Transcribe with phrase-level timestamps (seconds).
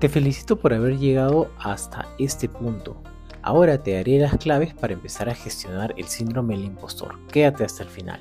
[0.00, 3.02] Te felicito por haber llegado hasta este punto.
[3.42, 7.18] Ahora te daré las claves para empezar a gestionar el síndrome del impostor.
[7.26, 8.18] Quédate hasta el final.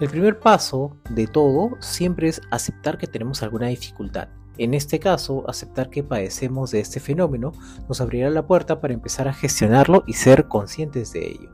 [0.00, 4.28] El primer paso de todo siempre es aceptar que tenemos alguna dificultad.
[4.58, 7.52] En este caso, aceptar que padecemos de este fenómeno
[7.88, 11.50] nos abrirá la puerta para empezar a gestionarlo y ser conscientes de ello.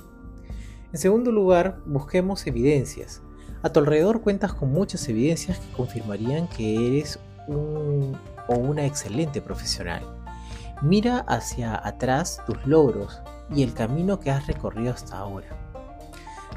[0.92, 3.22] En segundo lugar, busquemos evidencias.
[3.62, 8.16] A tu alrededor cuentas con muchas evidencias que confirmarían que eres un
[8.48, 10.02] o una excelente profesional.
[10.82, 13.20] Mira hacia atrás tus logros
[13.54, 15.46] y el camino que has recorrido hasta ahora.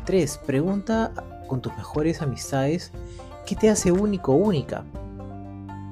[0.05, 0.39] 3.
[0.45, 1.11] Pregunta
[1.47, 2.91] con tus mejores amistades
[3.45, 4.83] qué te hace único o única.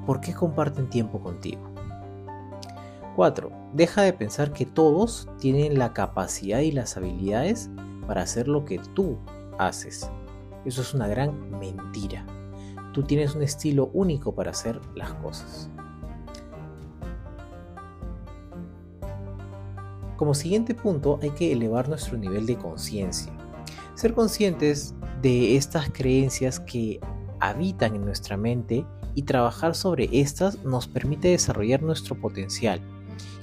[0.06, 1.62] ¿Por qué comparten tiempo contigo?
[3.16, 3.52] 4.
[3.72, 7.70] Deja de pensar que todos tienen la capacidad y las habilidades
[8.06, 9.18] para hacer lo que tú
[9.58, 10.10] haces.
[10.64, 12.26] Eso es una gran mentira.
[12.92, 15.68] Tú tienes un estilo único para hacer las cosas.
[20.24, 23.30] Como siguiente punto hay que elevar nuestro nivel de conciencia.
[23.94, 26.98] Ser conscientes de estas creencias que
[27.40, 32.80] habitan en nuestra mente y trabajar sobre estas nos permite desarrollar nuestro potencial,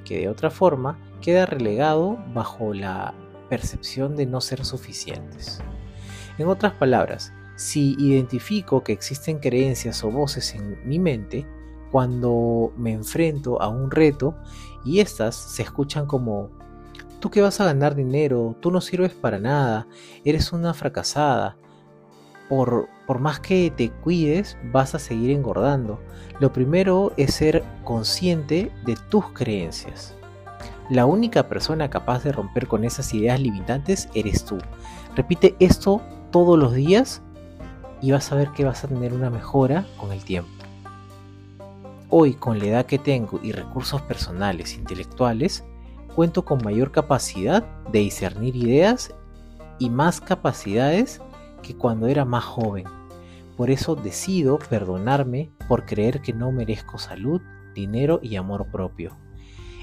[0.06, 3.14] que de otra forma queda relegado bajo la
[3.48, 5.62] percepción de no ser suficientes.
[6.40, 11.46] En otras palabras, si identifico que existen creencias o voces en mi mente,
[11.92, 14.34] cuando me enfrento a un reto
[14.84, 16.60] y estas se escuchan como
[17.22, 19.88] tú que vas a ganar dinero, tú no sirves para nada,
[20.26, 21.56] eres una fracasada.
[22.50, 26.02] Por, por más que te cuides, vas a seguir engordando.
[26.42, 30.16] Lo primero es ser consciente de tus creencias.
[30.90, 34.58] La única persona capaz de romper con esas ideas limitantes eres tú.
[35.16, 37.22] Repite esto todos los días
[38.02, 40.52] y vas a ver que vas a tener una mejora con el tiempo.
[42.10, 45.64] Hoy, con la edad que tengo y recursos personales, intelectuales,
[46.16, 49.14] cuento con mayor capacidad de discernir ideas
[49.80, 51.22] y más capacidades
[51.62, 52.86] que cuando era más joven.
[53.58, 57.42] Por eso decido perdonarme por creer que no merezco salud,
[57.74, 59.18] dinero y amor propio.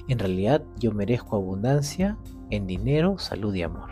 [0.09, 2.17] En realidad yo merezco abundancia
[2.51, 3.91] en dinero, salud y amor.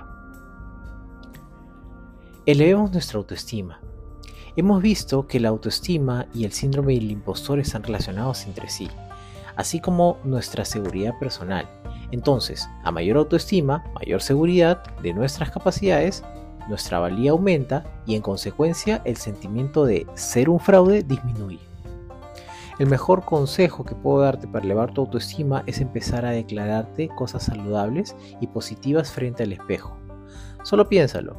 [2.46, 3.80] Elevemos nuestra autoestima.
[4.56, 8.88] Hemos visto que la autoestima y el síndrome del impostor están relacionados entre sí,
[9.56, 11.68] así como nuestra seguridad personal.
[12.10, 16.22] Entonces, a mayor autoestima, mayor seguridad de nuestras capacidades,
[16.68, 21.60] nuestra valía aumenta y en consecuencia el sentimiento de ser un fraude disminuye.
[22.78, 27.44] El mejor consejo que puedo darte para elevar tu autoestima es empezar a declararte cosas
[27.44, 29.96] saludables y positivas frente al espejo.
[30.62, 31.36] Solo piénsalo,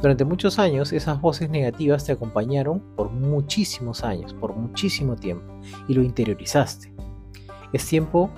[0.00, 5.94] durante muchos años esas voces negativas te acompañaron por muchísimos años, por muchísimo tiempo, y
[5.94, 6.92] lo interiorizaste.
[7.72, 8.30] Es tiempo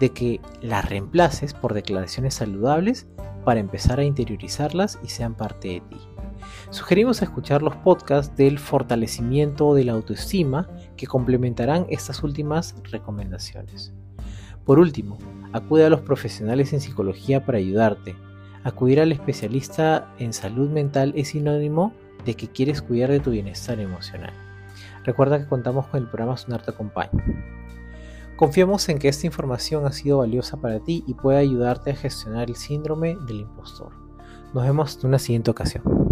[0.00, 3.06] de que las reemplaces por declaraciones saludables
[3.44, 5.96] para empezar a interiorizarlas y sean parte de ti.
[6.70, 13.92] Sugerimos escuchar los podcasts del fortalecimiento de la autoestima que complementarán estas últimas recomendaciones.
[14.64, 15.18] Por último,
[15.52, 18.16] acude a los profesionales en psicología para ayudarte
[18.62, 21.94] Acudir al especialista en salud mental es sinónimo
[22.26, 24.34] de que quieres cuidar de tu bienestar emocional.
[25.02, 27.10] Recuerda que contamos con el programa Sonar te acompaña.
[28.40, 32.48] Confiamos en que esta información ha sido valiosa para ti y puede ayudarte a gestionar
[32.48, 33.92] el síndrome del impostor.
[34.54, 36.09] Nos vemos en una siguiente ocasión.